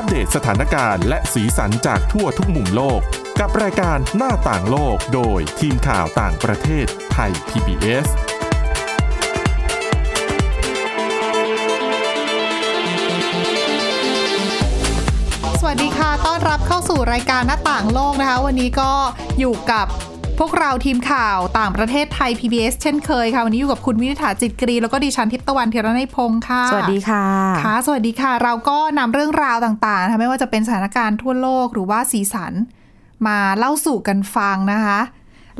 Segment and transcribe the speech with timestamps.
[0.00, 3.00] อัปเดตสถานการณ์และสีสันจากทั่วทุกมุมโลก
[3.40, 8.06] กับรายการหน้าต่างโลกโดยทีมข่าวต่างประเทศไทย PBS
[15.60, 18.92] สวัสดีค่ะ ต้อนรับเข้าสู่รายการหน้าต่างโลกนะคะ วันนี้ก็
[19.38, 19.86] อยู่กับ
[20.44, 27.24] พวกเราทีมข่าวต่างประเทศไทย PBS เช่นเคยค่ะวันนี้อยู่กับคุณวินิษฐาจิตกรี แล้วก็ดิฉันทิพย์ตะวันเทระในยพงค์ค่ะ สวัสดีค่ะ
[27.62, 32.52] ค่ะ สวัสดีค่ะ เราก็นำเรื่องราวต่างๆนะคะไม่ว่าจะเป็นสถานการณ์ทั่วโลกหรือว่าสีสัน
[33.26, 35.00] มาเล่าสู่กันฟังนะคะ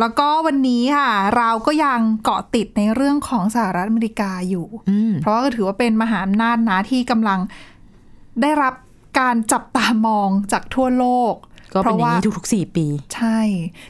[0.01, 7.41] แล้วก็วันนี้ค่ะ เราก็ยังเกาะติดในเรื่องของสหรัฐอเมริกาอยู่อืมเพราะว่าก็ถือว่าเป็นมหาอำนาจนะที่กำลัง
[8.43, 8.75] ได้รับ
[9.21, 11.35] การจับตามองจากทั่วโลก
[11.75, 13.39] ก็เป็นอย่างนี้พระว่ทุกๆสี่ปี ใช่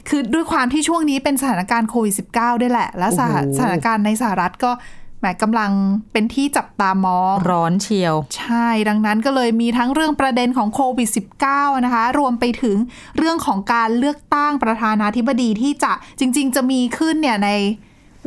[0.09, 4.71] คือด้วยความที่ช่วงนี้เป็นสถานการณ์โควิด -19 ด้วยแหละ และสถาโอ้โหสถานการณ์ในสหรัฐก็
[5.19, 5.71] แหมกำลัง
[6.11, 11.09] เป็นที่จับตามอง ร้อนเชียว ใช่ดังนั้นก็เลยมีทั้งเรื่องประเด็นของโควิด
[11.47, 12.77] -19 นะคะ รวมไปถึง
[13.17, 17.49] เรื่องของการเลือกตั้งประธานาธิบดีที่จะจริง ๆ จะมีขึ้นเนี่ยใน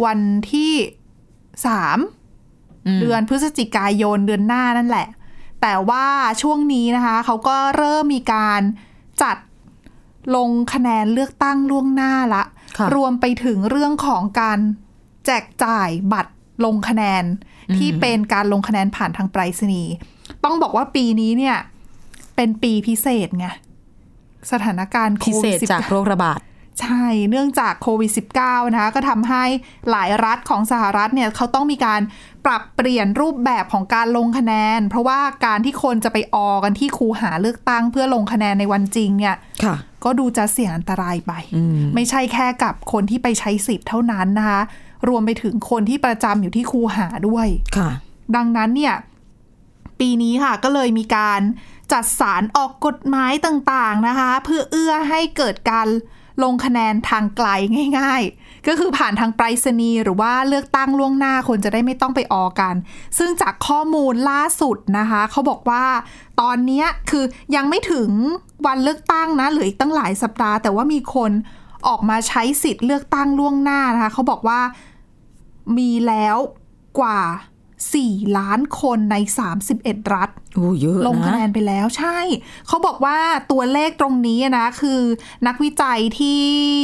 [0.05, 0.19] วัน
[0.53, 0.73] ที่
[1.75, 5.09] 3อืมเดือนพฤศจิกายนเดือนหน้านั่นแหละ
[5.63, 6.07] แต่ว่า
[6.43, 8.63] ช่วงนี้นะคะ เขาก็เริ่มมีการ
[9.23, 9.37] จัด
[10.37, 12.43] ลงคะแนนเลือกตั้งล่วงหน้าละ
[12.79, 14.59] ค่ะรวมไปถึงเรื่องของการ
[15.27, 16.33] แจกจ่ายบัตร
[16.65, 17.25] ลงคะแนน
[17.77, 19.93] ที่เป็นการลงคะแนนผ่านทางไปรษณีย์
[20.45, 21.57] ต้องบอกว่าปีนี้เนี่ย
[22.37, 23.47] เป็นปีพิเศษไง
[24.53, 26.39] สถานการณ์โคพิเศวิดษจาก19โรคระบาด
[26.81, 29.45] ใช่ เนื่องจากโควิด -19 นะคะก็ทำให้
[29.91, 32.01] หลายรัฐของสหรัฐเนี่ยเขาต้องมีการ
[32.45, 44.61] ปรับเปลี่ยนรูปแบบของการลงคะแนน เพราะว่าการที่คนจะไปออกันที่คูหาเลือกตั้งเพื่อลงคะแนนในวันจริงเนี่ยค่ะก็ดูจะเสี่ยงอันตรายไปอืมไม่ใช่แค่กับคนที่ไปใช้สิทธิ์เท่านั้นนะคะ
[45.09, 47.91] รวมไปถึงคนที่ประจำอยู่ที่คูหาด้วยค่ะ
[48.37, 48.95] ดังนั้นเนี่ย
[50.01, 51.41] ปีนี้ค่ะก็เลยมีการ
[51.93, 55.89] จัดสารออกกฎหมายต่างๆนะคะ เพื่อเอื้อให้เกิดการ
[56.43, 57.49] ลงคะแนนทางไกล
[57.99, 62.75] ง่าย ๆ ก็คือผ่านทางไปรษณีย์หรือว่าเลือกตั้งล่วงหน้าคนจะได้ไม่ต้องไปออกัน
[63.19, 65.85] ซึ่งจากข้อมูลล่าสุดนะคะเขาบอกว่า
[66.41, 67.25] ตอนนี้คือ
[67.57, 68.11] ยังไม่ถึง
[68.67, 71.31] วันเลือกตั้งนะเหลืออีกตั้งหลายสัปดาห์ แต่ว่ามีคน
[71.89, 74.61] ออกมาใช้สิทธิ์เลือกตั้งล่วงหน้านะคะเขาบอกว่า
[75.79, 76.37] มีแล้ว
[77.01, 77.21] กว่า
[77.83, 79.17] 4 ล้านคนใน
[79.65, 82.19] 31 รัฐโอ้เยอะลงคะแนนะนไปแล้วใช่
[82.67, 83.19] เขาบอกว่า
[83.53, 85.01] ตัวเลขตรงนี้นะคือ
[85.47, 86.41] นักวิจัยที่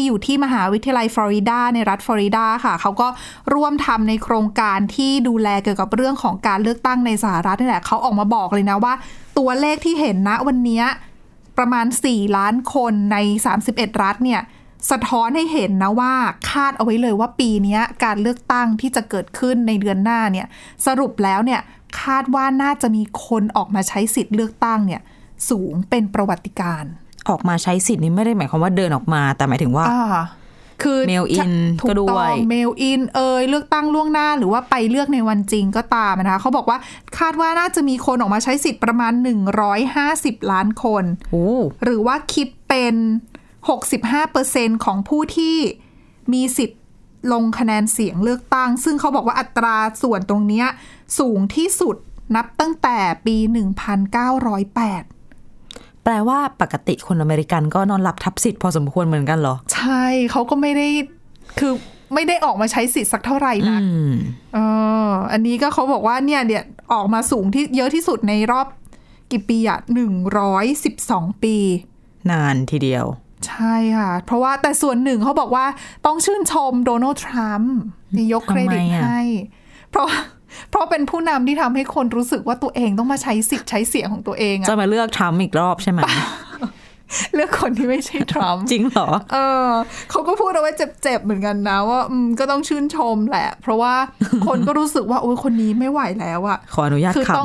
[0.07, 3.09] อยู่ที่มหาวิทยาลัยฟลอริดาในรัฐฟลอริดาค่ะ เขาก็
[3.55, 8.95] ร่วมทำในโครงการที่ดูแลเกี่ยวกับเรื่องของการเลือกตั้งในสหรัฐนี่แหละเขาออกมาบอกเลยนะว่า
[9.39, 10.85] ตัวเลขที่เห็นนะวันเนี้ย
[11.59, 13.17] ประมาณ 4 ล้านคนใน
[13.61, 14.41] 31 รัฐเนี่ย
[14.91, 16.15] สะท้อนให้เห็นนะว่า
[16.51, 20.47] คาดเอาไว้เลยว่าปีเนี้ยการเลือกตั้งที่จะเกิดขึ้นในเดือนหน้าเนี่ย
[20.87, 21.61] สรุปแล้วเนี่ย
[22.03, 25.01] คาดว่าน่าจะมีคนออกมาใช้สิทธิ์เลือกตั้งเนี่ย
[25.51, 26.93] สูงเป็นประวัติการณ์
[27.29, 30.05] ออกมาใช้สิทธิ์นี้ไม่ได้หมายความว่าเดินออกมา แต่หมายถึงว่าอ่า
[30.83, 36.79] คือ Mail in ถูก็กด้ต้วอยงเมลอินเอยเลือกตั้งล่วงหน้าหรือว่าไปเลือกในวันจริงก็ตามนะคะเขาบอกว่า
[37.19, 39.13] คาดว่าน่าจะมีคนออกมาใช้สิทธิ์ประมาณ
[39.83, 41.47] 150 ล้านคนโอ้
[41.85, 42.95] หรือว่าคิดเป็น
[43.69, 45.57] 65%ของผู้ที่
[46.33, 46.81] มีสิทธิ์
[47.33, 50.67] ลงคะแนนเสียงเลือกตั้ง ซึ่งเขาบอกว่าอัตราส่วนตรงเนี้ย
[51.19, 51.97] สูงที่สุด
[52.37, 53.47] นับตั้งแต่ปี 1908
[56.05, 60.89] แปลว่าปกติคนอเมริกันก็นอนหลับทับสิทธิ์พอสมควรเหมือนกันเหรอ ใช่เขาก็ไม่ได้
[61.59, 61.73] คือ
[62.15, 64.13] ไม่ได้ออกมาใช้สิทธิ์สักเท่าไหร่นะอืม
[64.55, 64.59] เอ
[65.09, 68.67] ออันนี้ก็เขาบอกว่าเนี่ยเนี่ยออกมาสูงที่เยอะที่สุดในรอบ
[69.31, 71.57] กี่ปีอะหนึ่งร้อยสิบสองปี
[72.31, 73.07] นานทีเดียว
[73.49, 75.67] ใช่ค่ะ เพราะว่าแต่ส่วนหนึ่งเขาบอกว่า
[76.07, 77.77] ต้องชื่นชมโดนัลด์ทรัมป์
[78.17, 79.21] นี่ยกเครดิตทำไมอะให้
[79.91, 80.09] เพราะ
[80.71, 86.01] เพราะเป็นผู้นำที่ทำให้คนรู้สึกว่าตัวเองต้องมาใช้สิทธิ์ใช้เสียงของตัวเองจะอะมาเลือกทรัมป์อีกรอบใช่ไหม
[87.35, 89.37] เลือกคนที่ไม่ใช่ทรัมป์จริงเหรอ เอ
[89.67, 89.69] อ
[90.11, 93.95] เขาก็พูดเอาไว้เจ็บๆเหมือนกันนะ ว่าอืมก็ต้องชื่นชมแหละ เพราะว่า
[94.47, 97.39] คนก็รู้สึกว่า โอ้ยคนนี้ไม่ไหวแล้วอะขออนุญาตคือข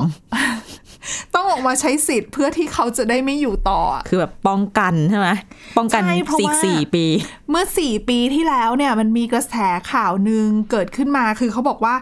[1.45, 5.29] ต้องต้องออกมาใช้สิทธิ์เพื่อที่เขาจะได้ไม่อยู่ต่ออะำคือแบบป้องกันใช่ไหม
[5.77, 7.05] ป้องกันใช่เพราะสี่ว่าสี่ปี
[7.49, 9.55] เมื่อสี่ปีที่แล้วเนี่ยมันมีกระแส
[9.91, 11.95] ข่าวหนึ่งเกิดขึ้นมาคือเขาบอกว่า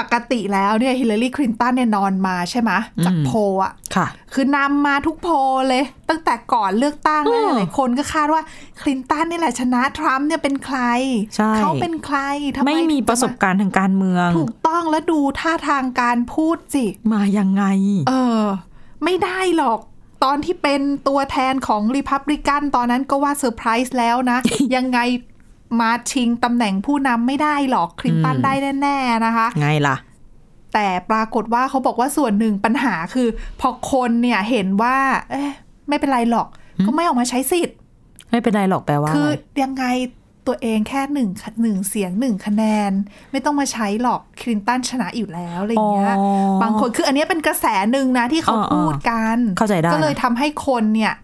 [0.00, 2.70] ปกติแล้วเนี่ยฮิลลารีคลินตันเนี่ยนอนมาใช่ไหม
[3.06, 5.34] จากโพลอะค่ะ คือนำมาทุกโพล
[5.68, 8.42] เลย ตั้งแต่ก่อนเลือกตั้งแล้วอืมหลายคนก็คาดว่า
[8.80, 10.80] คลินตันนี่แหละชนะทรัมป์เนี่ยเป็นใคร
[11.36, 12.18] ใช่เขาเป็นใคร
[12.56, 17.64] ทำไมไม่มีถึงจประสบการณ์ทางการเมือง ถูกต้องแล้วดูท่าทางการพูดสิ มายังไง
[18.08, 18.44] เออ
[19.04, 19.80] ไม่ได้หรอก
[20.24, 24.38] ตอนที่เป็นตัวแทนของริพับลิกันตอนนั้นก็ว่าเซอร์ไพรส์แล้วนะ
[24.76, 24.98] ยังไง
[25.80, 28.52] มาชิงตำแหน่งผู้นำไม่ได้หรอกคลินตันอืมได้
[28.82, 29.96] แน่ ๆ นะคะ ไงล่ะ
[30.74, 33.28] แต่ปรากฏว่าเขาบอกว่าส่วนหนึ่งปัญหาคือ
[33.60, 34.96] พอคนเนี่ยเห็นว่า
[35.30, 35.52] เอ๊ะ
[35.88, 36.48] ไม่เป็นไรหรอก
[36.86, 37.76] ก็ไม่ออกมาใช้สิทธิ์
[38.30, 39.84] ไม่เป็นไรหรอกแปลว่า คืออะไรยังไง
[40.46, 41.28] ตัวเองแค่หนึ่ง
[41.62, 42.92] หนึ่งเสียงหนึ่งคะแนน
[43.32, 51.14] ไม่ต้องมาใช้หรอกคลินตันชนะอยู่แล้วอะไรอย่างเงี้ยอ๋อบางคนคืออันเนี้ยเป็นกระแสหนึ่งนะที่เขาอ่าๆพูดกันเข้าใจได้ก็เลยทำให้คนเนี่ย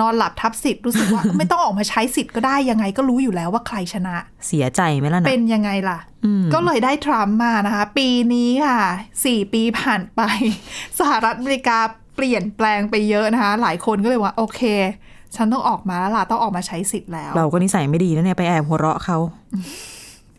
[0.00, 4.16] นอนหลับทับสิทธิ์รู้สึกว่า ไม่ต้องออกมาใช้สิทธิ์ก็ได้ยังไงก็รู้อยู่แล้วว่าใครชนะ
[4.46, 8.80] เสียใจไหมล่ะนะเป็นยังไงล่ะอืมก็เลยได้ทรัมป์มานะคะ ปีนี้ค่ะ
[9.24, 10.20] สี่ปีผ่านไป
[10.98, 11.78] สหรัฐอเมริกา
[12.16, 14.62] เปลี่ยนแปลงไปเยอะนะคะ หลายคนก็เลยว่าโอเค
[15.36, 19.18] ฉันต้องออกมาแล้วล่ะต้องออกมาใช้สิทธิ์แล้ว เราก็นิสัยไม่ดีนะเนี่ยไปแอบหัวเราะเขา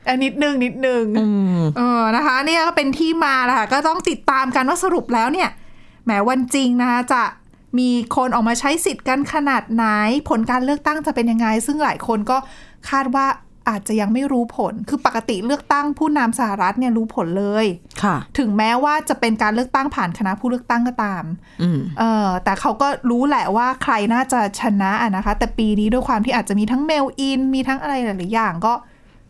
[0.08, 1.26] อันนิดนึงนิดนึงอื
[1.60, 5.50] มเออนะคะ เนี่ยก็เป็นที่มาแหละค่ะก็ต้องติดตามกันว่าสรุปแล้วเนี่ย
[6.06, 7.24] แหมวันจริงนะคะจะ
[7.80, 9.86] มีคนออกมาใช้สิทธิ์กันขนาดไหน
[10.30, 12.38] ผลการเลือกตั้งจะเป็นยังไง ซึ่งหลายคนก็
[12.90, 13.26] คาดว่า
[13.70, 17.66] อาจจะยังไม่รู้ผล คือปกติเลือกตั้งผู้นำสหรัฐเนี่ยรู้ผลเลย
[18.04, 21.24] ค่ะ ถึงแม้ว่าจะเป็นการเลือกตั้งผ่านคณะผู้เลือกตั้งก็ตาม
[21.62, 28.74] อืมเออแต่เขาก็รู้แหละว่าใครน่าจะชนะอะนะคะ แต่ปีนี้ด้วยความที่อาจจะมีทั้งเมลอิน มีทั้งอะไรหลายๆอย่างก็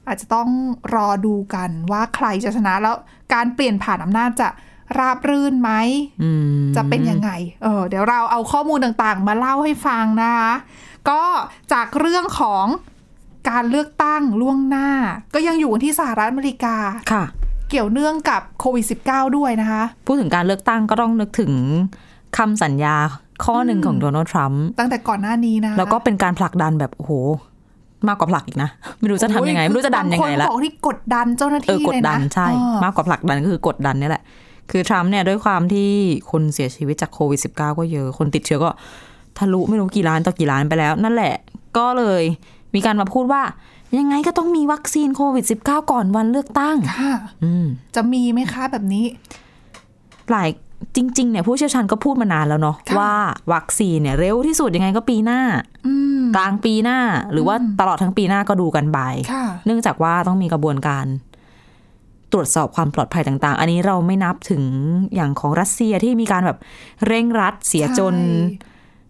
[0.07, 0.49] อาจจะต้อง
[0.95, 2.95] รอดูกันว่าใครจะชนะแล้ว
[3.33, 4.49] การเปลี่ยนผ่านอำนาจจะ
[4.99, 5.71] ราบรื่นไหม
[6.23, 6.31] อื
[6.61, 7.31] มจะเป็นยังไง
[7.63, 10.53] เออ เดี๋ยวเราเอาข้อมูลต่างๆ มาเล่าให้ฟังนะคะ
[11.09, 11.23] ก็
[11.73, 12.65] จากเรื่องของ
[13.49, 14.87] การเลือกตั้งล่วงหน้า
[15.33, 16.75] ก็ยังอยู่ที่สหรัฐอเมริกา
[17.11, 17.23] ค่ะ
[17.69, 21.53] เกี่ยวเนื่องกับโควิด -19 ด้วยนะคะ พูดถึงการเลือกตั้งก็ต้องนึกถึง
[22.37, 22.95] คำสัญญา
[23.43, 27.11] ข้อหนึ่งของโดนัลด์ทรัมป์ตั้งแต่ก่อนหน้านี้นะคะแล้วก็เป็นการผลักดันแบบ โอ้โห
[28.07, 34.23] มากกว่าผลักอีกนะ ไม่รู้จะทำยังไง ไม่รู้จะดันยังไงบาละคนบอกที่กดดันเจ้าหน้าเออที่กดเลยดันะนใช่เออมากกว่าผลักดันก็คือกดดันนี่แหละ
[34.71, 35.89] คือทรัมป์เนี่ยด้วยความที่
[36.31, 38.71] คนเสียชีวิตจากโควิด -19 ก็เยอะ คนติดเชื้อก็
[39.37, 41.35] ทะลุไม่รู้กี่ล้านต่อกี่ล้านไปแล้ว นั่นแหละ
[41.77, 42.23] ก็เลย
[42.75, 43.41] มีการมาพูดว่า
[43.97, 47.13] ยังไงก็ต้องมีวัคซีนโควิด -19 ก่อนวันเลือกตั้งค่ะ
[47.43, 47.65] อืม
[47.95, 49.05] จะมีไหมคะแบบนี้
[50.31, 50.49] หลาย
[50.95, 53.13] จริง ๆ เนี่ยผู้เชี่ยวชาญก็พูดมานานแล้วเนาะค่ะว่า
[53.53, 55.41] วัคซีนเนี่ยเร็วที่สุดยังไงก็ปีหน้า
[55.87, 56.99] อืมกลางปีหน้า
[57.33, 58.99] หรือว่าตลอดทั้งปีหน้าก็ดูกันไป
[59.31, 61.05] ค่ะเนื่องจากว่าต้องมีกระบวนการ
[62.31, 64.63] ตรวจสอบความปลอดภัยต่าง ๆ อันนี้เราไม่นับถึง
[65.15, 66.57] อย่างของรัสเซียที่มีการแบบ
[67.07, 68.15] เร่งรัดเสียจน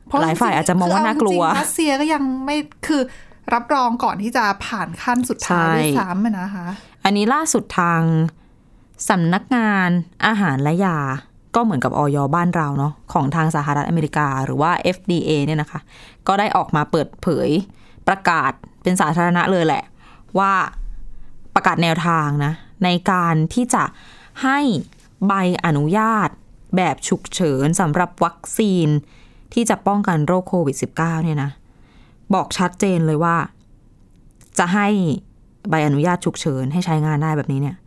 [0.07, 3.01] เพระหลายฝ่ายอาจจะมองว่าน่ากลัวคือเอจริงๆรัสเซียก็ยังไม่คือ
[3.53, 6.67] รับรองก่อนที่จะผ่านขั้นสุดท้ายใช่ด้วยซ้ำอะนะคะ
[7.03, 8.01] อันนี้ล่าสุดทาง
[9.09, 9.89] สำนักงาน
[10.25, 10.99] อาหารและยา
[11.55, 15.79] ก็เหมือนกับออยบ้านเราเนาะของทางสหรัฐอเมริกา หรือว่า FDA เนี่ยนะคะ
[16.27, 17.49] ก็ได้ออกมาเปิดเผย
[18.07, 18.51] ประกาศ
[18.83, 19.83] เป็นสาธารณะเลยแหละ
[20.39, 20.53] ว่า
[21.55, 22.53] ประกาศแนวทางนะ
[22.83, 23.83] ในการที่จะ
[24.43, 24.59] ให้
[25.27, 25.33] ใบ
[25.65, 26.29] อนุญาต
[26.75, 28.87] แบบฉุกเฉินสำหรับวัคซีน
[29.53, 31.51] ที่จะป้องกันโรคโควิด -19 เนี่ยนะ
[32.33, 33.35] บอกชัดเจนเลยว่า
[34.59, 34.87] จะให้
[35.69, 37.77] ใบอนุญาตฉุกเฉินให้ใช้งานได้แบบนี้เนี่ย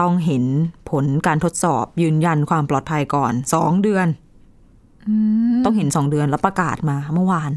[0.00, 0.44] ต้องเห็น
[0.90, 4.06] ผลการทดสอบยืนยันความปลอดภัยก่อนสองเดือน
[5.64, 7.52] ต้องเห็นสองเดือนแล้วประกาศมาเมื่อวาน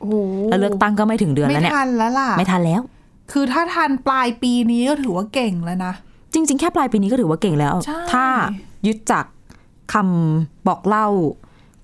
[0.00, 0.14] โอ้โห
[0.48, 2.82] แล้วเลือกตั้งก็ไม่ถึงเดือนไม่แล้วเนี่ยทันแล้วล่ะไม่ทันแล้ว
[3.32, 5.92] คือถ้าทันปลายปีนี้ก็ถือว่าเก่งแล้วนะ
[6.32, 8.26] จริง ๆ แค่ปลายปีนี้ก็ถือว่าเก่งแล้วใช่ถ้า
[8.86, 9.24] ยึดจาก
[9.92, 11.06] คำบอกเล่า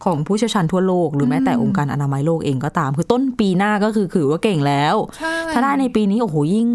[0.05, 6.69] ของผู้เชี่ยวชาญทั่วโลก หรือแม้แต่องค์การอนามัยโลกเองก็ตาม คือต้นปีหน้าก็คือถือว่าเก่งแล้วใช่ถ้าได้ในปีนี้โอ้โหยิ่ง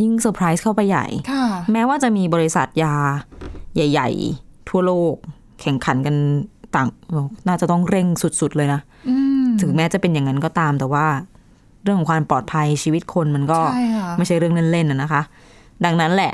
[0.00, 2.94] ยิ่งเซอร์ไพรส์เข้าไปใหญ่ค่ะแม้ว่าจะมีบริษัทยา
[3.74, 4.08] ใหญ่
[4.40, 5.14] ๆ ทั่วโลก
[5.60, 6.16] แข่งขันกัน
[6.74, 6.88] ต่าง
[7.48, 11.06] น่าจะต้องเร่งสุด ๆ เลยนะอืมถึงแม้จะเป็นอย่างนั้นก็ตามแต่ว่า
[11.82, 15.22] เรื่องของความปลอดภัยชีวิตคนมันก็ใช่ค่ะไม่ใช่เรื่องเล่นๆนะนะคะ
[15.84, 16.32] ดังนั้นแหละ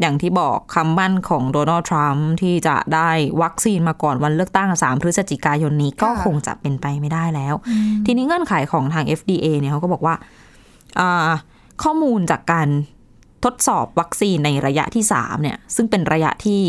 [0.00, 3.10] อย่างที่บอกคำมั่นของโดนัลด์ทรัมป์ที่จะได้
[3.42, 7.54] วัคซีนมาก่อนวันเลือกตั้ง 3 พฤศจิกายนนี้ก็ค่ะคงจะเป็นไปไม่ได้แล้ว
[8.06, 10.14] ทีนี้เงื่อนไขของทาง FDA เนี่ยเขาก็บอกว่า
[10.98, 11.30] อ่า
[11.82, 12.68] ข้อมูลจากการ
[13.44, 16.62] ทดสอบวัคซีนในระยะที่ 3 เนี่ย ซึ่งเป็นระยะที่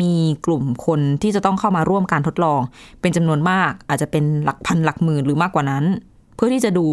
[0.00, 0.14] มี
[0.46, 2.60] กลุ่มคนที่จะต้องเข้ามาร่วมการทดลอง
[3.00, 5.84] เป็นจำนวนมากอาจจะเป็นหลักพันหลักหมื่นหรือมากกว่านั้น
[6.36, 6.86] เพื่อที่จะดู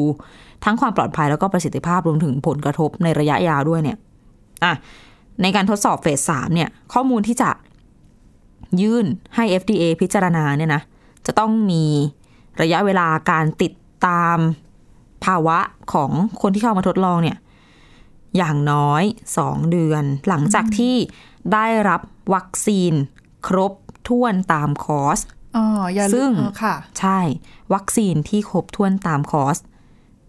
[0.65, 3.97] ทั้งความปลอดภัยแล้วก็ประสิทธิภาพรวมถึงผลกระทบในระยะยาวด้วยเนี่ย
[4.63, 4.73] อะ
[5.41, 7.49] ในการทดสอบเฟสสามเนี่ย ข้อมูลที่จะ
[8.81, 10.81] ยื่นให้ FDA พิจารณาเนี่ยนะ
[11.25, 11.85] จะต้องมี
[12.61, 13.73] ระยะเวลาการติด
[14.05, 14.37] ตาม
[15.25, 15.59] ภาวะ
[15.93, 16.11] ของ
[16.41, 17.37] คนที่เข้ามาทดลองเนี่ย
[18.37, 19.03] อย่างน้อย
[19.37, 20.95] 2 เดือน หลังจากที่
[21.53, 22.01] ได้รับ
[22.33, 22.93] วัคซีน
[23.47, 23.73] ครบ
[24.07, 25.19] ถ้วนตามคอร์ส
[25.57, 27.19] อ๋ออย่าลืมซึ่งเออค่ะ ใช่
[27.73, 29.57] วัคซีนที่ครบถ้วนตามคอร์ส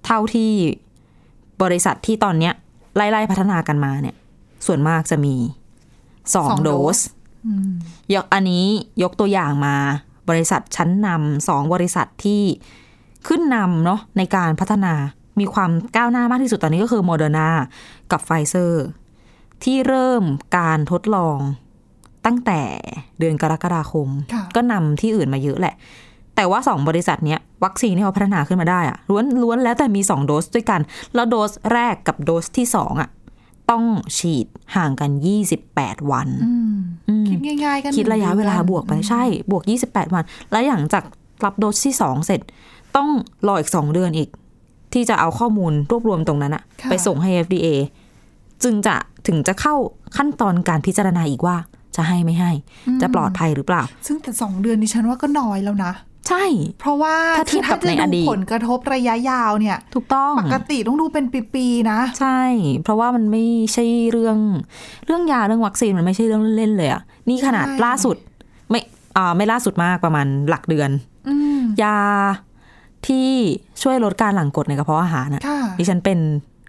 [0.04, 0.52] เท่าที่
[1.62, 2.54] บริษัทที่ตอนเนี้ย
[2.96, 4.16] ไล่ๆพัฒนากันมาเนี่ย
[4.66, 5.34] ส่วนมากจะมี
[6.34, 7.00] สองสองโดโดส
[8.14, 8.64] ยกอันนี้
[9.02, 9.76] ยกตัวอย่างมา
[10.30, 12.42] บริษัทชั้นนำสองบริษัทที่
[13.28, 14.94] ขึ้นนำเนาะในการพัฒนา
[15.40, 17.48] มีความก้าวหน้ามากที่สุดตอนนี้ก็คือโมเดอร์นา
[18.10, 18.84] กับไฟเซอร์
[19.64, 20.22] ที่เริ่ม
[20.58, 21.38] การทดลอง
[22.26, 22.62] ตั้งแต่
[23.18, 25.74] เดือนกรกฎาคมค่ะก็นำที่อื่นมาเยอะแหละ
[26.36, 30.80] แต่ว่าสองบริษัทเนี้ยวัคซีนที่เขาพัฒนาขึ้นมาได้อะล้วนล้วนแล้วแต่มีสองโดสด้วยกัน
[31.14, 33.08] แล้วโดสแรกกับโดสที่สองอะ
[33.72, 33.84] ต้อง
[34.18, 35.10] ฉีดห่างกัน
[35.60, 36.76] 28 วันอืม
[37.08, 41.04] อืมคิดง่ายๆกัน คิดระยะหนึ่งเวลาดือนบวกไปใช่ บวก 28 วัน แล้วอย่างจาก
[41.44, 42.40] รับโดสที่ 2 เสร็จ
[42.96, 43.08] ต้อง
[43.46, 44.28] รออีก 2 เดือนอีก
[44.92, 47.68] ที่จะเอาข้อมูลรวบรวมตรงนั้นอะค่ะไปส่งให้ FDA
[48.62, 48.94] จึงจะ
[49.26, 49.74] ถึงจะเข้า
[50.16, 51.56] ขั้นตอนการพิจารณาอีกว่า
[51.96, 52.50] จะให้ไม่ให้
[53.02, 55.92] จะปลอดภัยหรือเปล่า ซึ่งแต่สองเดือนดิฉันว่าก็น้อยแล้วนะ
[56.28, 56.44] ใช่
[56.80, 61.24] เพราะว่าถ้าเทียบกับคือในอดีตผลกระทบระยะยาวเนี่ย ถูกต้องปกติต้องดูเป็น
[61.54, 62.40] ปีๆนะ ใช่
[62.84, 64.38] เพราะว่ามันไม่ใช่เรื่อง
[65.06, 68.16] เรื่องยาเรื่องวัคซีนมันไม่ใช่เรื่องเล่นๆเลยอะนี่ขนาดใช่ล่าสุด
[68.70, 68.80] ไม่
[69.16, 70.90] อ่าไม่ล่าสุดมากประมาณหลักเดือน
[71.28, 71.98] อืมยา
[73.06, 73.28] ที่
[73.82, 76.18] ช่วยลดการหลั่งกรดในกระเพาะอาหารน่ะค่ะดิฉันเป็น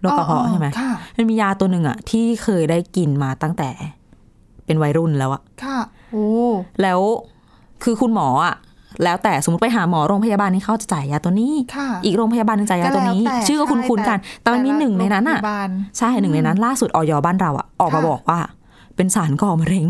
[0.00, 3.70] โรคกระเพาะอ๋อใช่ไหมค่ะมันมียาตัวหนึ่งอะที่เคยได้กินมาตั้งแต่
[4.66, 5.78] เป็นวัยรุ่นแล้วอะค่ะ
[6.12, 6.26] โอ้
[6.82, 7.00] แล้ว
[7.82, 8.54] คือคุณหมออะ
[9.02, 18.38] แล้วแต่สมมติไปหาหมอโรงพยาบาลนี่เขาจะจ่ายยาตัวนี้ค่ะอีกโรงพยาบาลหนึงจ่ายยาตัวนี้ก็แล้วแต่ชื่อก็คุ้นๆกัน แต่มันมีหนึ่งในนั้นอะโรงพยาบาลใช่หนึ่งในนั้น ล่าสุดออยบ้านเราอะออกมาค่ะบอกว่า
[18.96, 19.88] เป็นสารก่อมะเร็ง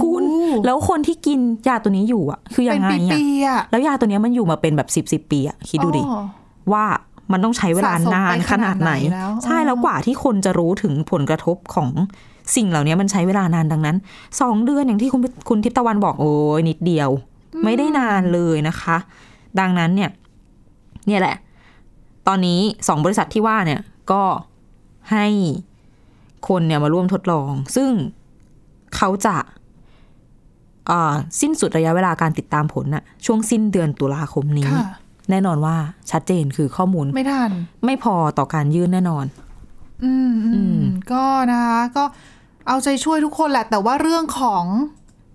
[0.00, 6.22] คุณโอ้แล้วคนที่กินยาตัวนี้อยู่อะคือยัเป็นงไงอะปีๆอะแล้วยาตัวเนี้ยมันอยู่มาเป็นแบบสิบสิบปีอะคิดดูดิอ๋อ
[6.72, 6.84] ว่า
[7.32, 11.88] มันต้องใช้เวลานานขนาดไหนสะสมไปขนาดไหนแล้วใช่อ๋อแล้วกว่าที่คนจะรู้ถึงผลกระทบของ
[12.56, 13.96] สิ่งเหล่านี้มันใช้เวลานานดังนั้น
[14.40, 17.10] สองเดือนอย่างที่คุณคุณทิพย์ตะวันบอกโอ้ยนิดเดียว
[17.64, 18.96] ไม่ได้นานเลยนะคะ
[19.60, 20.10] ดังนั้นเนี่ย
[21.06, 21.36] เนี่ยแหละ
[22.26, 23.80] ตอนนี้สองบริษัทที่ว่าเนี่ย
[24.12, 24.22] ก็
[25.12, 25.26] ให้
[26.48, 27.90] คนเนี่ยมาร่วมทดลอง ซึ่ง
[28.96, 29.36] เขาจะ
[30.90, 34.86] อ่าสิ้นสุดระยะเวลาการติดตามผลน่ะ ช่วงสิ้นเดือนตุลาคมนี้ค่ะ
[35.30, 35.76] แน่นอนว่า
[36.10, 37.50] ชัดเจนคือข้อมูล ไม่ทัน
[37.84, 39.24] ไม่พอต่อการยื่นแน่นอน
[40.04, 40.82] อืมอือืมม
[41.12, 42.04] ก็นะคะ ก็
[42.68, 44.64] เอาใจช่วยทุกคนแหละ แต่ว่าเรื่องของ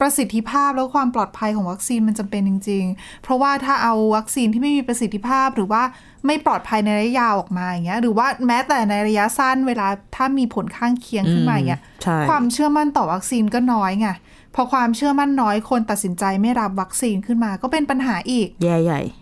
[0.02, 5.84] ประสิทธิภาพและความปลอดภัยของวัคซีนมันจำเป็นจริง ๆ เพราะว่าถ้าเอาวัคซีนที่ไม่มีประสิทธิภาพหรือว่า
[6.26, 14.10] ไม่ปลอดภัยในระยะยาวออกมาอย่างเงี้ยหรือว่าแม้แต่ในระยะสั้นเวลาถ้ามีผลข้างเคียงขึ้นมาอย่างเงี้ยใช่ความเชื่อมั่นต่อวัคซีนก็น้อยไง
[14.56, 19.21] พอความเชื่อมั่นน้อยคนตัดสินใจไม่รับวัคซีนขึ้นมาก็เป็นปัญหาอีก แย่ใหญ่อ้อ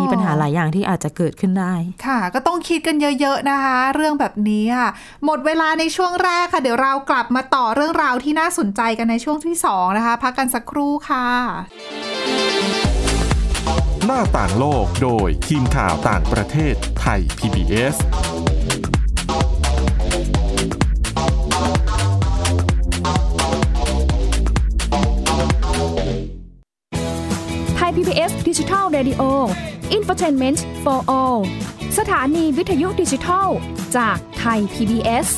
[0.00, 1.74] มีปัญหาหลายอย่างที่อาจจะเกิดขึ้นได้
[2.06, 4.88] ค่ะ ก็ต้องคิดกันเยอะๆนะคะ เรื่องแบบนี้ค่ะ
[5.24, 11.26] หมดเวลาในช่วงแรกค่ะ เดี๋ยวเรากลับมาต่อเรื่องราวที่น่าสนใจกันในช่วงที่สองนะคะ พักกันสักครู่ค่ะ
[14.06, 17.96] หน้าต่างโลกโดยทีมข่าวต่างประเทศไทย PBS
[28.48, 29.22] ดิจิทัล Radio
[29.96, 31.40] Infotainment for All
[31.98, 33.48] สถานีวิทยุดิจิทัล
[33.96, 35.28] จากไทย PBS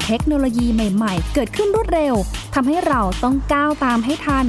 [0.05, 2.13] เทคโนโลยีใหม่ ๆ เกิดขึ้นรวดเร็ว
[2.53, 4.47] ทำให้เราต้องก้าวตามให้ทัน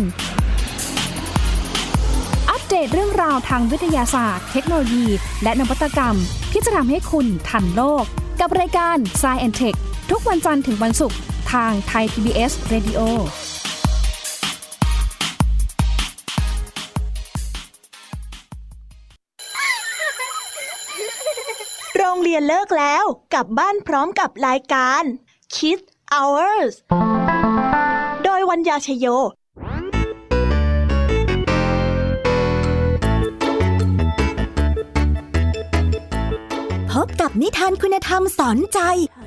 [2.50, 5.06] อัปเดตเรื่องราวทางวิทยาศาสตร์ เทคโนโลยี
[5.42, 6.16] และนวัตกรรม
[6.52, 8.04] ที่จะทำให้คุณทันโลก
[8.40, 9.78] กับรายการ s c i e n t e c h
[10.10, 11.18] ทุกวันจันทร์ถึงวันศุกร์
[11.52, 13.00] ทางไทย PBS Radio
[21.96, 25.04] โรงเรียนเลิกแล้วกลับบ้านพร้อมกับรายการ
[25.54, 26.74] Kids Hours
[28.24, 29.06] โดยวัญญาชยโย
[36.92, 38.78] พบกับนิทานคุณธรรมสอนใจ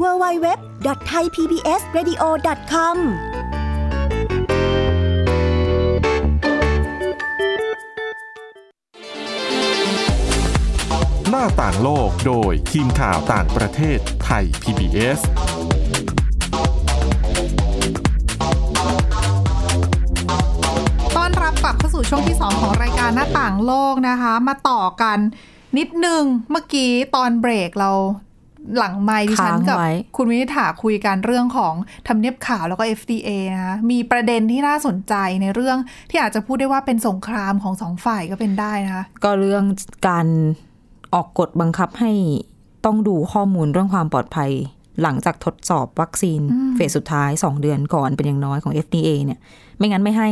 [0.00, 2.96] www.thaipbsradio.com
[11.30, 15.20] หน้าต่างโลกโดยทีมข่าวต่างประเทศไทย PBS
[21.16, 25.18] ต้อนรับกลับเข้าสู่ช่วงที่ 2 ของรายการหน้าต่างโลกนะคะ มาต่อกัน
[25.78, 27.92] นิดนึงเมื่อกี้ตอนเบรกเรา
[28.76, 31.74] หลังไมค์ดิฉันค้างกับไว้คุณวินิษฐาคุยกันเรื่องของ
[32.08, 35.78] ทำเนียบข่าวแล้วก็ FDA นะคะมีประเด็นที่น่าสนใจในเรื่อง
[36.10, 39.64] ที่อาจจะพูดได้ว่าเป็นสงครามของสองฝ่ายก็เป็นได้นะคะก็เรื่อง
[40.08, 40.26] การ
[41.14, 42.12] ออกกฎบังคับให้
[42.84, 44.50] ต้องดูข้อมูลเรื่องความปลอดภัย
[45.02, 49.38] หลังจากทดสอบวัคซีนอืมเฟสสุดท้าย 2 เดือนก่อนเป็นอย่างน้อยของ FDA เนี่ย
[49.78, 50.30] ไม่งั้นไม่ให้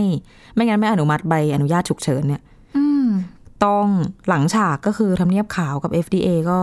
[0.54, 2.42] ไม่งั้นไม่อนุมัติใบอนุญาตฉุกเฉินเนี่ย
[2.76, 3.06] อืม
[3.64, 3.86] ต้อง
[4.28, 6.60] หลังฉากก็คือทำเนียบขาวกับ FDA ก็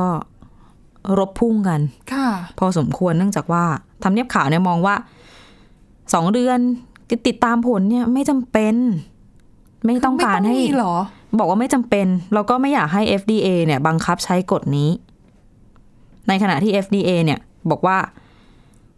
[1.17, 1.81] รบพุ่งกัน
[2.13, 2.27] ค่ะ
[2.60, 3.63] พอสมควรเนื่องจากว่า
[4.03, 4.95] ทำเนียบขาวเนี่ยมองว่า
[6.13, 6.60] สองเดือน
[7.27, 8.75] ติดตามผลเนี่ยไม่จำเป็น
[9.86, 10.95] ไม่ต้องการให้ไม่มีเหรอ
[11.39, 14.89] บอกว่าไม่จำเป็นแล้วก็ไม่อยากให้ FDA เนี่ย บังคับใช้กฎนี้
[16.27, 17.98] ในขณะที่ FDA เนี่ย บอกว่า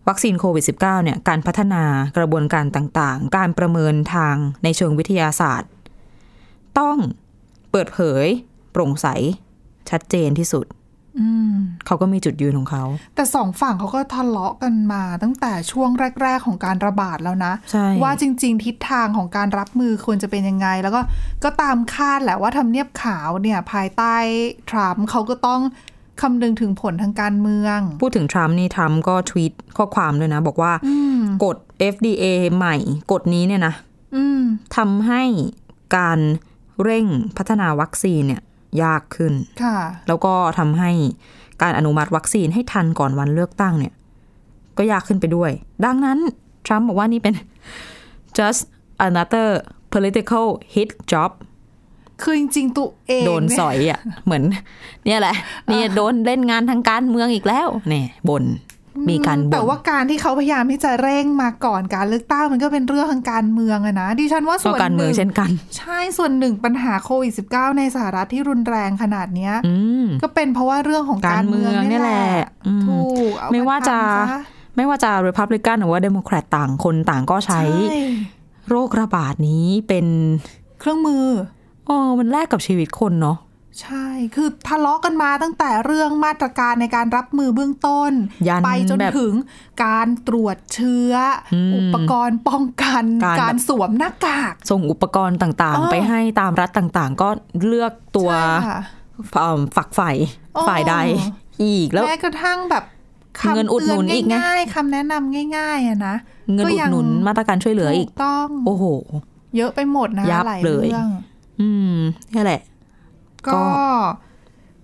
[0.07, 1.83] วัคซีนโควิด -19 เนี่ย การพัฒนา
[2.17, 5.69] กระบวนการต่างๆ การประเมินทางในเชิงวิทยาศาสตร์
[6.79, 6.97] ต้อง
[7.71, 8.25] เปิดเผย
[8.71, 9.07] โปร่งใส
[9.89, 10.84] ชัดเจนที่สุดอืม
[11.85, 12.83] เขาก็มีจุดยืนของเขา
[13.15, 15.89] แต่สองฝั่งเขาก็ทะเลาะกันมาตั้งแต่ช่วง
[16.21, 21.01] แรก ๆ ของการระบาดแล้วนะใช่ว่าจริง ๆ ทิศทางของการรับมือควรจะเป็นยังไง แล้วก็
[21.43, 24.15] ก็ตามคาดแหละว่าทำเนียบขาวเนี่ยภายใต้
[24.69, 25.61] ทรัมป์เขาก็ต้อง
[26.21, 31.57] คำนึงถึงผลทางการเมือง พูดถึงทรัมป์นี่ทรัมป์ก็ทวีตข้อความด้วยนะ บอกว่าอืมกฎ
[31.93, 32.75] FDA ใหม่
[33.11, 33.73] กฎนี้เนี่ยนะ
[34.15, 34.41] อืม
[34.77, 35.23] ทำให้
[35.97, 36.19] การ
[36.83, 37.05] เร่ง
[37.37, 38.41] พัฒนาวัคซีนเนี่ย
[38.83, 39.77] ยากขึ้นค่ะ
[40.07, 40.91] แล้วก็ทำให้
[41.61, 43.93] การอนุมัติวัคซีนให้ทันก่อนวันเลือกตั้งเนี่ย
[44.77, 45.51] ก็ยากขึ้นไปด้วย
[45.85, 46.19] ดังนั้น
[46.65, 47.33] ทรัมป์บอกว่านี่เป็น
[48.37, 48.61] just
[49.07, 49.47] another
[49.93, 51.31] political hit job
[52.21, 54.43] คือจริงๆตัวเองโดนเยสอยอะ เหมือน
[55.05, 55.35] เนี่ยแหละ
[55.69, 58.43] เนี่ยโดนเล่นงานทางการเมืองอีกแล้ว เนี่ยบน
[59.09, 74.33] มีการแต่บ่นว่าการที่เขาพยายามที่จะเร่งมาก่อนการเลือกตั้งมันก็เป็นเรื่องทางการเมืองอะนะดิฉันว่าส่ก็วนการหเมืองนึ่งเช่นกัน ใช่ส่วนหนึ่งปัญหาโควิด -19 ในสหรัฐที่รุนแรงขนาดเนี้ยอืมก็เป็นเพราะว่าเรื่องของการเมืองการเมืองนี่นี่แหแหละละอืมถูกเอไม่ว่าจะทำซ
[74.75, 77.99] ไม่ว่าจะ Republican หรือว่า Democrat ต่างคนต่างก็ใช้ใช่
[78.69, 80.05] โรคระบาดนี้เป็น
[80.79, 81.23] เครื่องมือ
[81.85, 83.37] โอ้มันแลกกับชีวิตคนเนาะ
[83.81, 88.11] ใช่ คือทะเลาะกันมาตั้งแต่เรื่องมาตรการในการรับมือเบื้องต้น
[88.47, 89.33] ยันไปจนแบบถึง
[89.85, 91.13] การตรวจเชื้อ
[91.53, 97.29] อมอุปกรณ์ป้องกันการการสวมหน้ากาก ส่งอุปกรณ์ต่างเออๆไปให้ตามรัฐต่างๆ ก็
[97.65, 98.79] เลือกตัวใช่ค่ะ
[99.41, 100.15] เอิ่มฝักใฝ่าย
[100.53, 100.95] โอ้ฝ่ายใด
[101.63, 102.83] อีกแล้วแม้กระทั่งแบบ
[103.39, 106.15] คำเงินอุดหนุนอีกไงง่ายๆคำแนะนำง่ายๆอะนะ
[106.53, 108.85] เงินอุดหนุนมาตรการช่วยเหลืออีกถูต้อง โอ้โห
[109.57, 111.07] เยอะไปหมดนะยับหลายเลยเรื่อง
[111.61, 111.95] อืม
[112.33, 112.61] นี่แหละ
[113.47, 113.65] ก็ก็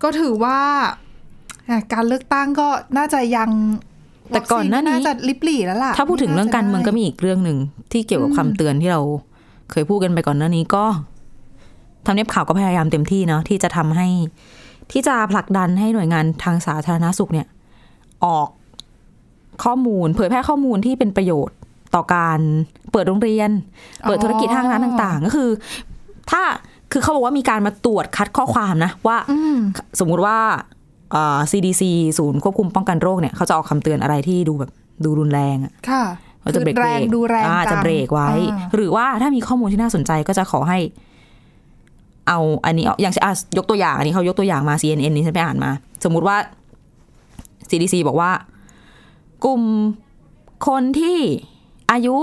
[0.03, 0.59] ก็ถือว่า
[1.69, 3.49] อะการเลือกตั้งก็น่าจะยัง
[4.29, 7.57] แต่ก่อนหน้านี้วัคซีจะลิบหลี่แล้วล่ะ ถ้าพูดถึงเรื่องการเมืองก็มีอีกเรื่องหนึ่ง
[7.91, 9.01] ที่เกี่ยวกับคำเตือนที่เรา
[9.71, 10.83] เคยพูดกันไปก่อนหน้านี้ก็
[12.05, 14.07] ทำเนียบข่าวก็พยายามเต็มที่เนาะที่จะทำให้
[14.91, 17.47] ที่จะผลักดันให้หน่วยงานทางสาธารณสุขเนี่ย
[18.25, 18.47] ออก
[19.63, 21.57] ข้อมูล เผยแพร่ข้อมูลที่เป็นประโยชน์
[21.95, 22.39] ต่อการ
[22.91, 23.49] เปิดโรงเรียน
[24.07, 25.49] เปิดธุรกิจห้างร้านต่าง ๆ ก็คือ
[26.31, 26.43] ถ้า
[26.91, 29.57] คือเขาบอกว่ามีการมาตรวจคัดข้อความนะ ว่าอืม
[29.99, 30.37] สมมุติว่า
[31.11, 31.83] เอ่อ CDC
[32.17, 34.71] ศูนย์ควบคุมป้องกันโรคเนี่ยเขาจะออกคำเตือนอะไรที่ดูแบบ
[35.03, 36.03] ดูรุนแรงอะค่ะ
[36.41, 40.79] เขาจะเบรกคือแรงดูแรงอ่ากันจะเบรกไว้อ่าหรือว่าถ้ามีข้อมูลที่น่าสนใจก็จะขอให้
[42.27, 45.71] เอาอันนี้เอาอย่างอะยกตัวอย่างอันนี้เขายกตัวอย่างมา CNN นี่ฉันไปอ่านมา
[46.03, 46.37] สมมุติว่า
[47.69, 48.31] CDC บอกว่า
[49.45, 49.61] กลุ่ม
[50.67, 51.19] คนที่
[51.91, 52.15] อายุ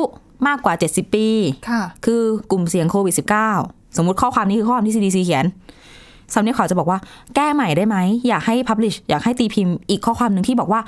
[0.47, 1.29] มากกว่า 70 ปี
[1.69, 5.45] ค่ะคือกลุ่มเสี่ยงโควิด -19 สมมติข้อความนี้คือข้อความที่ CDC เขียน
[6.35, 6.99] สำเนียงข่าวจะบอกว่า
[7.35, 7.97] แก้ใหม่ได้ไหม
[8.29, 10.81] อยากให้ publish อยากให้ตีพิมพ์อีกข้อความหนึ่งที่บอกว่า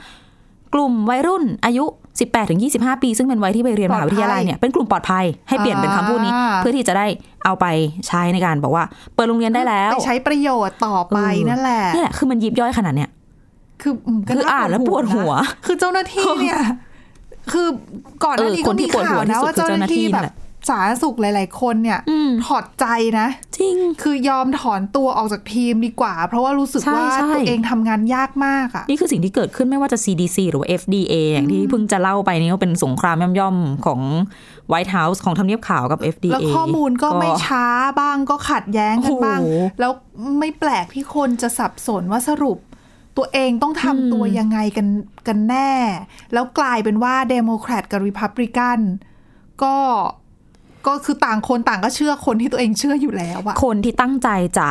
[0.75, 1.85] กลุ่มวัยรุ่นอายุ
[2.45, 7.07] 18-25 ปี ซึ่งเป็นวัยที่ไปเรียนมหาวิทยาลัยเนี่ยเป็นกลุ่มปลอดภัยให้เปลี่ยนเป็นคำพูดนี้อ่าเพื่อที่จะได้
[7.45, 7.67] เอาไป
[8.07, 8.85] ใช้ในการบอกว่า
[9.15, 13.11] เปิดโรงเรียนได้แล้วไปใช้ประโยชน์ต่อไปเออนั่นแหละนี่แหละคือมันยิบย่อยขนาดเนี้ย
[13.83, 16.59] คือมก็คืออ่านแล้วปวดหัวนะคือเจ้าหน้าที่เนี่ย
[17.53, 17.67] คือ
[18.25, 20.35] ก่อนหน้านี้เออคก็นที่มีปวดหัข่าววที่นะสุดว่าคือเจ้าหเจ้าหน้าน้าที่ที่แบนั่นแหบละ
[20.69, 22.87] สาธารณสุขหลาย ๆ คนเนี่ยอืมถอดใจ
[23.19, 34.01] นะ จริง คือยอมถอนตัวออกจากทีมดีกว่า เพราะว่ารู้สึกใช่ว่าใช่ตัวเองทำงานยากมากอะ นี่คือสิ่งที่เกิดขึ้นไม่ว่าจะ CDC หรือว่า FDA อย่างที่เพิ่งจะเล่าไปนี่ก็เป็นสงครามย่อมๆของ
[34.73, 37.67] White House ของทำเนียบข่าวกับ FDA แล้วข้อมูลก็ไม่ช้า
[38.01, 39.93] บ้างก็ขัดแย้งกันบ้างโอ้โหแล้ว
[40.39, 42.59] ไม่แปลกที่คนจะสับสนว่าสรุป
[43.17, 44.89] ตัวเองต้องทำตัวยังไงกัน
[45.29, 45.73] กันแน่
[46.33, 48.79] แล้วกลายเป็นว่าเดโมแครตกับริพับลิกัน
[49.63, 49.77] ก็
[50.87, 54.69] ก็คือต่างคนต่างก็เชื่อคนที่ตัวเองเชื่ออยู่แล้วอะคนที่ตั้งใจจะ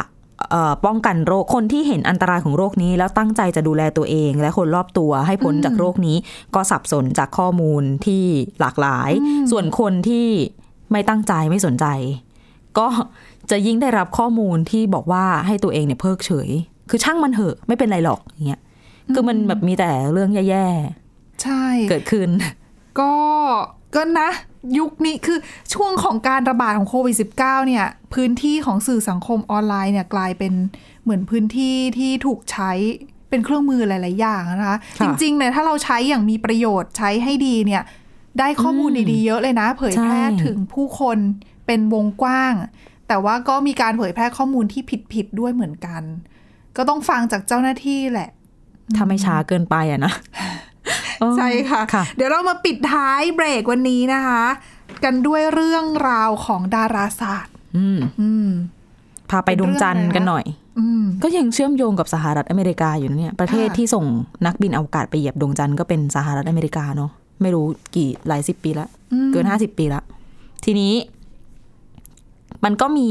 [0.51, 6.17] เอ่อป้องกันโรคคนที่เห็นอันตรายของโรคนี้ แล้วตั้งใจจะดูแลตัวเอง และคนรอบตัวให้พ้นจากโรคนี้
[6.55, 8.23] ก็สับสนจากข้อมูลที่
[8.59, 9.11] หลากหลาย
[9.51, 10.27] ส่วนคนที่
[10.91, 11.85] ไม่ตั้งใจไม่สนใจ
[12.77, 12.87] ก็
[13.51, 16.49] จะยิ่งได้รับข้อมูลที่บอกว่าให้ตัวเองเนี่ยเพิกเฉย
[16.89, 18.61] คือช่างมันเหอะไม่เป็นไรหรอกอย่างเงี้ย
[19.13, 20.67] คือมันแบบมีแต่เรื่องแย่
[21.43, 22.29] ใช่ๆเกิดขึ้น
[22.99, 23.13] ก็
[23.95, 24.29] ก็นะ
[24.77, 25.39] ยุคนี้คือ
[25.73, 30.53] ช่วงของการระบาดของโควิด -19 เนี่ย พื้นที่ของสื่อสังคมออนไลน์เนี่ยกลายเป็น
[31.03, 32.71] เหมือนพื้นที่ที่ถูกใช้
[33.29, 37.83] เป็นเครื่องมือหลาย ๆ อย่างนะคะค่ะจริงๆเนี่ยถ้าเราใช้อย่างมีประโยชน์ใช้ให้ดีเนี่ย
[38.39, 41.17] ได้ข้อมูลดี ๆ เยอะเลยนะ เผยแพร่ใช่ถึงผู้คน
[41.65, 42.53] เป็นวงกว้าง
[43.07, 44.81] แต่ว่าก็มีการเผยแพร่ข้อมูลที่
[45.13, 46.03] ผิด ๆ ด้วยเหมือนกัน
[46.77, 48.29] ก็ต้องฟังจากเจ้าหน้าที่แหละ
[48.95, 50.68] ถ้าไม่ช้าเกินไปอะนะเออ
[51.37, 54.43] ใช่ค่ะค่ะ เดี๋ยวเรามาปิดท้ายเบรกวันนี้นะคะ
[55.03, 58.49] กันด้วยเรื่องราวของดาราศาสตร์อืมอืม
[59.29, 60.45] พาไปดวงจันทร์กันหน่อย
[60.79, 64.05] อืมก็ยังเชื่อมโยงกับสหรัฐอเมริกาอยู่นะเนี่ย ประเทศค่ะที่ส่ง
[64.45, 68.87] นักบินอวกาศไปเหยียบดวงจันทร์ก็เป็นสหรัฐอเมริกาเนาะไม่รู้กี่หลายสิบปีละ
[69.31, 70.01] เกินห้าสิบปีละ
[70.65, 70.93] ทีนี้
[72.63, 73.09] มันก็มี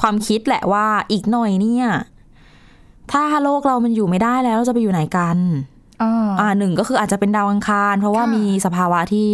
[0.00, 1.86] ความคิดแหละว่าอีกหน่อยเนี่ย
[3.12, 5.38] ถ้าโลกเรามันอยู่ไม่ได้แล้วเราจะไปอยู่ไหนกัน
[6.02, 9.30] อ่าอ่าหนึ่งก็คืออาจจะเป็นดาวอังคาร เพราะว่าค่ะมีสภาวะที่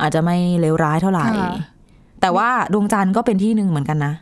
[0.00, 1.52] อาจจะไม่เลวร้ายเท่าไหร่ค่ะ
[2.20, 4.14] แต่ว่าดวงจันทร์ก็เป็นที่หนึ่งเหมือนกันนะ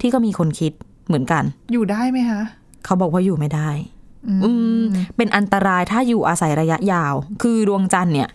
[0.00, 0.72] ที่ก็มีคนคิด
[1.06, 2.40] เหมือนกัน อยู่ได้ไหมคะ
[2.84, 3.68] เขาบอกว่าอยู่ไม่ได้
[4.28, 4.82] อืมอืม
[5.16, 8.28] เป็นอันตรายถ้าอยู่อาศัยระยะยาว คือดวงจันทร์เนี่ย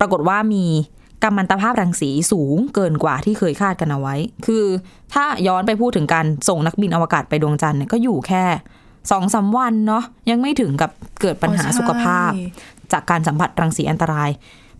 [0.00, 0.64] ปรากฏว่ามี
[1.22, 4.14] กัมมันตภาพรังสีสูงเกินกว่าที่เคยคาดกันเอาไว้
[4.46, 4.64] คือ
[5.14, 8.44] ถ้าย้อนไปพูดถึงการส่งนักบินอวกาศไปดวงจันทร์เนี่ยก็อยู่แค่
[9.10, 12.30] สองสามวันเนาะยังไม่ถึงกับเกิดปัญหาอ๋อใช่สุขภาพ
[12.92, 14.30] จากการสัมผัสรังสีอันตราย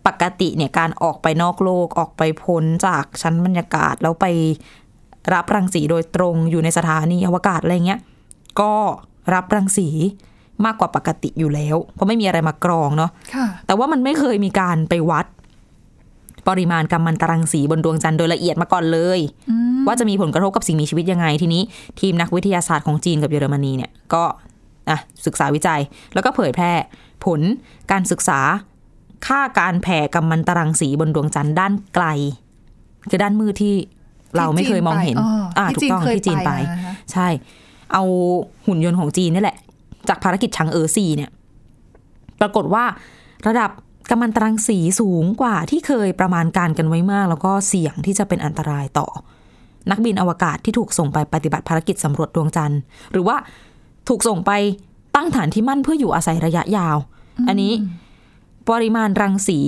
[0.06, 4.26] ปกติเนี่ยการออกไปนอกโลกออกไปพ้นจากชั้นบรรยากาศแล้วไป
[5.34, 8.00] รับรังสีโดยตรงอยู่ในสถานีอวกาศอะไรเงี้ย
[8.60, 8.72] ก็
[9.34, 9.88] รับรังสี
[10.64, 15.26] มากกว่าปกติอยู่แล้ว เพราะไม่มีอะไรมากรองเนาะค่ะแต่ว่ามันไม่เคยมีการไปวัด
[16.48, 19.20] ปริมาณกัมมันตรังสีบนดวงจันทร์โดยละเอียดมาก่อนเลย
[19.86, 21.62] ว่าจะมีผลกระทบกับสิ่งมีชีวิตยังไงทีนี้
[22.00, 24.24] ทีมนักวิทยาศาสตร์ของจีนกับเยอรมนีเนี่ยก็
[24.90, 25.80] อะศึกษาวิจัย
[26.14, 26.72] แล้วก็เผยแพร่
[27.24, 27.40] ผล
[27.90, 28.40] การศึกษา
[29.26, 32.06] ค่าการแผ่กัมมันตรังสีบนดวงจันทร์ด้านไกล
[33.10, 33.74] คือด้านมืดที่
[34.36, 35.16] เราไม่เคยมองเห็น
[35.58, 37.28] อ่าถูกต้องที่จีนไปนะคะใช่
[37.92, 38.04] เอา
[38.66, 39.56] หุ่นยนต์ของจีนนี่แหละ
[40.08, 41.30] จากภารกิจชังเออซีเนี่ย
[42.40, 42.84] ปรากฏว่า
[43.46, 43.70] ระดับ
[44.10, 49.08] กัมมันตรังสีสูงกว่าที่เคยประมาณการกันไว้มาก แล้วก็เสี่ยงที่จะเป็นอันตรายต่อ
[49.90, 52.80] นักบินอวกาศที่ถูกส่งไปปฏิบัติภารกิจสำรวจดวงจันทร์
[53.12, 53.36] หรือว่า
[54.08, 54.52] ถูกส่งไป
[55.14, 56.96] ตั้งฐานที่มั่นเพื่ออยู่อาศัยระยะยาว
[57.48, 57.72] อันนี้
[58.68, 59.58] ปริมาณรังสี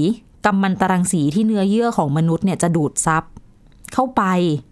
[0.44, 3.24] กัมมันตรังสีที่เนื้อเยื่อของมนุษย์เนี่ยจะดูดซับ
[3.94, 4.22] เข้าไป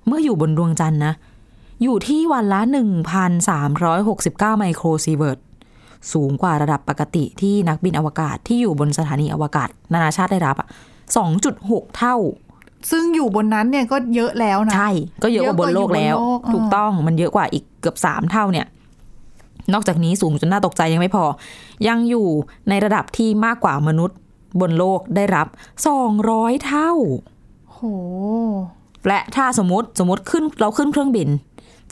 [0.07, 1.15] เมื่ออยู่บนดวงจันทร์นะ
[1.83, 2.61] อยู่ที่วันละ
[3.41, 5.39] 1,369 ไมโครซีเวิร์ต
[6.13, 10.69] สูงกว่าระดับปกติที่นักบินอวกาศที่อยู่บนสถานีอวกาศ นานาชาติได้รับอะ
[11.33, 12.17] 2.6 เท่า
[12.91, 14.91] ซึ่งอยู่บนนั้นเนี่ยก็เยอะแล้วนะใช่
[15.23, 18.67] ก็เยอะกว่าบนโลกแล้วเยอะกว่าอยู่บนโลกถูกต้องมันเยอะกว่าอีกเกือบสามเท่าเนี่ย
[19.73, 21.25] นอกจากนี้สูงจนน่าตกใจยังไม่พอ
[21.89, 22.27] ยังอยู่
[22.69, 24.19] ในระดับที่มากกว่ามนุษย์
[24.61, 25.47] บนโลกได้รับ
[26.07, 26.93] 200 เท่า
[27.73, 27.79] โห
[29.07, 31.29] และถ้าสมมติสมมติขึ้นเราขึ้นเครื่องบิน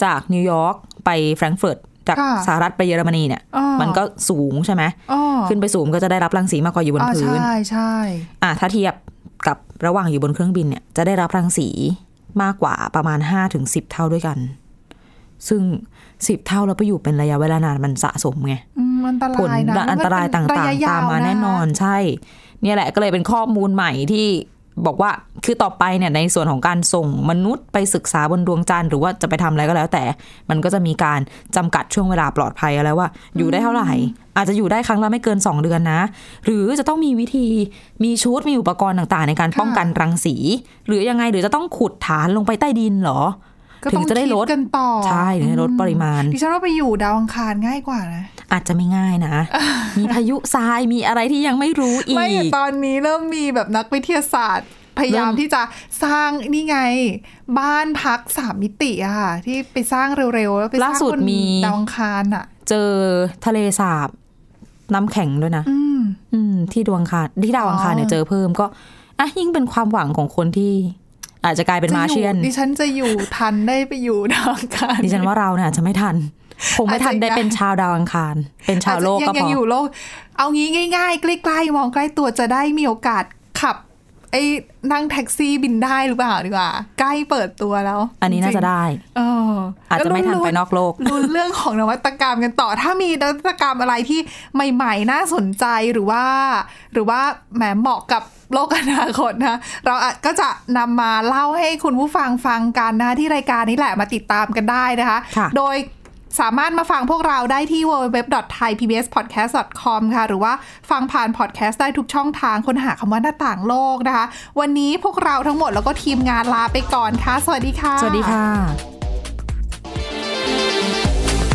[0.02, 4.82] จากนิวยอร์กไปแฟรงก์เฟิร์ต จากค่ะสหรัฐไปเยอรมนีเนี่ยอ่ามันก็สูงใช่ไหม
[5.12, 7.92] อ๋อขึ้นไปสูงก็จะได้รับรังสีมากกว่าอยู่บนอ่าพื้นใช่ใช่
[8.42, 8.94] อะถ้าเทียบ
[9.46, 11.68] กับระหว่างอยู่บนเครื่องบินเนี่ยจะได้รับรังสี
[12.42, 14.38] มากกว่าประมาณ5ถึง10เท่าด้วยกัน
[15.48, 15.62] ซึ่ง
[16.06, 21.96] 10เท่าแล้วไปอยู่เป็นระยะเวลานานมันสะสมไงอืมอันตผลรายนะอันตรายต่างระยะๆยตามมาะแน่นอนใช่
[22.62, 24.26] เนี่ยแหละก็เลยเป็นข้อมูลใหม่ที่
[24.86, 25.10] บอกว่า
[25.44, 30.04] คือต่อไปเนี่ยในส่วนของการส่งมนุษย์ไปศึกษาบนดวงจันทร์หรือว่าจะไปทำอะไรก็แล้วแต่
[30.50, 31.20] มันก็จะมีการ
[31.56, 33.92] จำกัดช่วงเวลาปลอดภัยแล้วว่า อยู่ได้เท่าไหร่
[34.36, 36.00] อาจจะอยู่ได้ครั้งละไม่เกิน 2 เดือนนะ
[36.44, 37.46] หรือจะต้องมีวิธี
[38.04, 40.34] มีชุดมีอุปกรณ์ต่างๆ ในการป้องกันรังสี
[40.86, 43.20] หรือยังไงหรือจะต้องขุดฐานลงไปใต้ดินเหรอ
[43.82, 49.36] ก็ถึต้องงจะได้ลดคิกันต่อใช่ถึงจะลดปริมาณดิฉันว่าไปอยู่ดาวอังคารง่ายกว่านะ อาจจะไม่ง่ายนะ
[49.98, 55.62] มีพายุทรายมีอะไรที่ยังไม่รู้อีไม่แต่กตอนนี้เริ่มมีแบบนักวิทยาศาสตร์ พยายามเริ่มที่จะ
[56.04, 56.78] สร้างนี่ไง
[57.58, 62.90] บ้านพักสามมิติอะค่ะ ที่ไปสร้างเร็วๆ แล้วไปสร้างล่าสุดบนมีดาวอังคารอะเจอ
[63.46, 64.08] ทะเลสาบ
[64.94, 66.00] น้ำแข็งด้วยนะอืม
[66.34, 68.66] อืมที่ดวงอังคารที่ดาวอังคารเนี่ยอ๋อเจอเพิ่มก็
[69.18, 70.72] อะยิ่งเป็นความหวังของคนที่
[71.44, 76.16] อาจจะกลายเป็นมาเชียนจะอดิฉันจะอยู่ทันได้ไปอยู่ดาวอังคารดิฉันว่าเราเนี่ยอาจจะไม่ทัน
[76.76, 78.34] คงไม่ทันอาจจะได้เป็นชาวดาวอังคาร
[78.66, 79.84] เป็นชาวโลกอาจก็จะยังพยังออยู่โลก
[80.36, 83.24] เอางี้ง่ายๆ ใกล้ๆมองใกล้ตัวจะได้มีโอกาส
[83.60, 83.76] ขับ
[84.32, 84.44] ไอ้
[84.92, 86.70] นั่งแท็กซี่บินได้หรือเปล่าดีกว่า
[87.00, 88.82] ใกล้เปิดตัวแล้ว อันนี้น่าจะได้
[89.16, 89.20] เอ
[89.52, 89.54] อ
[89.90, 94.20] อาจจะไม่ทันไปนอกโลกลุ้นเรื่องของนวัตกรรมกันต่อ ถ้ามีนวัตกรรมอะไรที่
[94.74, 96.24] ใหม่ ๆ น่าสนใจหรือว่า
[96.92, 97.20] หรือว่า
[97.56, 105.76] แหมเหมาะกับโลกอนาคตนะ เราอาจก็จะนำมาเล่าให้คุณผู้ฟังฟังกันนะที่รายการนี้แหละมาติดตามกันได้นะคะค่ะโดย
[106.38, 110.52] สามารถมาฟังพวกเราได้ที่ www.thaipbspodcast.com ค่ะ หรือว่า
[110.90, 114.26] ฟังผ่านพอดแคสต์ได้ทุกช่องทางค้นหาคำว่าหน้าต่างโลกนะคะ
[114.60, 118.44] วันนี้พวกเราทั้งหมดแล้วก็ทีมงานลาไปก่อนค่ะ สวัสดีค่ะ สวัสดีค่ะ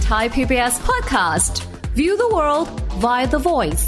[0.10, 1.54] Thai PBS podcast.
[2.00, 2.68] View the world
[3.04, 3.86] via the voice.